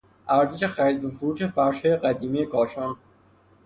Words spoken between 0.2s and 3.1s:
ارزش خرید و فروش فرشهای قدیمی کاشان